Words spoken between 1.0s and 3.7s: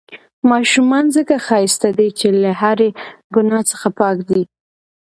ځڪه ښايسته دي، چې له هرې ګناه